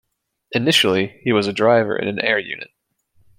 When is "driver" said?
1.53-1.95